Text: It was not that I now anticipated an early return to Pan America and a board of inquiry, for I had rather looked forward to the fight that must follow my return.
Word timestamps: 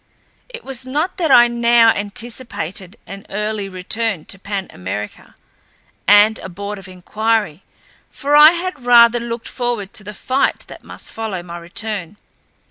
It 0.49 0.63
was 0.63 0.83
not 0.83 1.17
that 1.17 1.29
I 1.29 1.47
now 1.47 1.91
anticipated 1.93 2.97
an 3.05 3.23
early 3.29 3.69
return 3.69 4.25
to 4.33 4.39
Pan 4.39 4.65
America 4.71 5.35
and 6.07 6.39
a 6.39 6.49
board 6.49 6.79
of 6.79 6.87
inquiry, 6.87 7.61
for 8.09 8.35
I 8.35 8.53
had 8.53 8.83
rather 8.83 9.19
looked 9.19 9.47
forward 9.47 9.93
to 9.93 10.03
the 10.03 10.15
fight 10.15 10.61
that 10.65 10.83
must 10.83 11.13
follow 11.13 11.43
my 11.43 11.59
return. 11.59 12.17